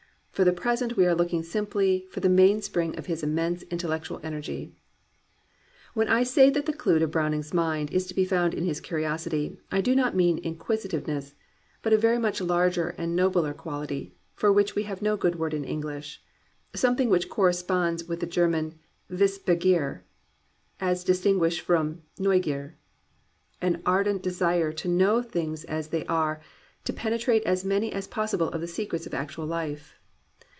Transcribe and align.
For 0.33 0.45
the 0.45 0.53
present 0.53 0.97
we 0.97 1.05
are 1.05 1.13
looking 1.13 1.43
simply 1.43 2.07
for 2.09 2.19
the 2.19 2.27
mainspring 2.29 2.97
of 2.97 3.05
his 3.05 3.21
immense 3.21 3.63
intellec 3.65 4.07
tual 4.07 4.19
energy. 4.23 4.73
When 5.93 6.07
I 6.07 6.23
say 6.23 6.49
that 6.49 6.65
the 6.65 6.73
clew 6.73 6.97
to 6.97 7.07
Browning's 7.07 7.53
mind 7.53 7.91
is 7.91 8.07
to 8.07 8.15
be 8.15 8.25
found 8.25 8.55
in 8.55 8.63
his 8.65 8.79
curiosity, 8.81 9.59
I 9.71 9.81
do 9.81 9.93
not 9.93 10.15
mean 10.15 10.41
inquisi 10.41 10.89
tiveness, 10.89 11.35
but 11.83 11.93
a 11.93 11.97
very 11.97 12.17
much 12.17 12.41
larger 12.41 12.95
and 12.97 13.15
nobler 13.15 13.53
quality, 13.53 14.15
for 14.33 14.51
which 14.51 14.73
we 14.73 14.81
have 14.83 14.99
no 15.03 15.15
good 15.15 15.35
word 15.35 15.53
in 15.53 15.63
English,— 15.63 16.23
some 16.73 16.95
thing 16.95 17.11
which 17.11 17.29
corresponds 17.29 18.05
with 18.05 18.19
the 18.19 18.25
German 18.25 18.79
Wiss 19.11 19.37
begieTy 19.37 19.99
as 20.79 21.03
distinguished 21.03 21.61
from 21.61 22.01
Neugier: 22.17 22.77
an 23.61 23.79
ardent 23.85 24.23
desire 24.23 24.71
to 24.73 24.87
know 24.87 25.21
things 25.21 25.65
as 25.65 25.89
they 25.89 26.03
are, 26.07 26.41
to 26.85 26.93
penetrate 26.93 27.43
as 27.43 27.63
many 27.63 27.93
as 27.93 28.07
possible 28.07 28.47
of 28.49 28.61
the 28.61 28.65
secrets 28.67 29.05
of 29.05 29.13
actual 29.13 29.45
life. 29.45 29.97